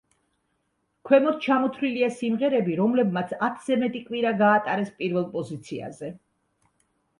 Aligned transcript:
ქვემოთ 1.09 1.37
ჩამოთვლილია 1.47 2.09
სიმღერები, 2.21 2.79
რომლებმაც 2.81 3.35
ათზე 3.49 3.79
მეტი 3.85 4.03
კვირა 4.09 4.33
გაატარეს 4.43 4.93
პირველ 5.03 5.31
პოზიციაზე. 5.39 6.13